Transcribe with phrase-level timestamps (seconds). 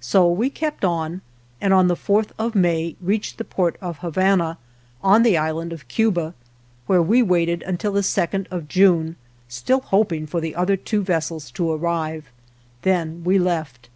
[0.00, 1.20] So we kept on,
[1.60, 4.58] and on the fourth of May reached the port of Habana,
[5.04, 6.34] on the Island of Cuba,
[6.88, 9.14] where we waited until the second of June,
[9.48, 12.28] still hoping for the other two vessels to arrive.
[12.82, 13.88] Then we left.